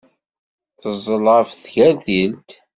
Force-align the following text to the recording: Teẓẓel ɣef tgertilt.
Teẓẓel 0.81 1.25
ɣef 1.35 1.49
tgertilt. 1.53 2.49